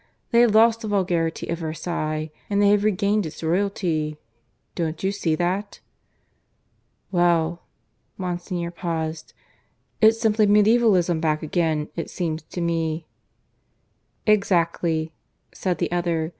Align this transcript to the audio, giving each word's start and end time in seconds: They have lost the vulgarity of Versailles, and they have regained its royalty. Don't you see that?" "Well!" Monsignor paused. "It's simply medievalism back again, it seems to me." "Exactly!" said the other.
They 0.31 0.41
have 0.41 0.55
lost 0.55 0.81
the 0.81 0.87
vulgarity 0.87 1.45
of 1.49 1.59
Versailles, 1.59 2.31
and 2.49 2.59
they 2.59 2.69
have 2.69 2.83
regained 2.83 3.27
its 3.27 3.43
royalty. 3.43 4.17
Don't 4.73 5.03
you 5.03 5.11
see 5.11 5.35
that?" 5.35 5.79
"Well!" 7.11 7.61
Monsignor 8.17 8.71
paused. 8.71 9.33
"It's 10.01 10.19
simply 10.19 10.47
medievalism 10.47 11.21
back 11.21 11.43
again, 11.43 11.89
it 11.95 12.09
seems 12.09 12.41
to 12.41 12.61
me." 12.61 13.05
"Exactly!" 14.25 15.11
said 15.51 15.77
the 15.77 15.91
other. 15.91 16.29